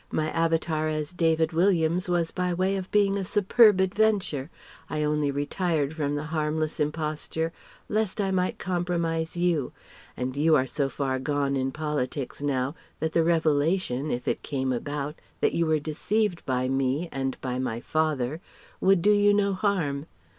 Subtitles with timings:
[0.11, 4.49] My avatar as David Williams was by way of being a superb adventure.
[4.89, 7.53] I only retired from the harmless imposture
[7.87, 9.73] lest I might compromise you,
[10.17, 14.73] and you are so far gone in politics now that the revelation if it came
[14.73, 18.41] about that you were deceived by me and by my "father"
[18.79, 20.07] would do you no harm.